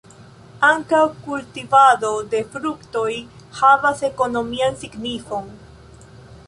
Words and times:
Ankaŭ 0.67 1.01
kultivado 1.25 2.09
de 2.31 2.41
fruktoj 2.55 3.07
havas 3.61 4.03
ekonomian 4.13 4.83
signifon. 4.85 5.55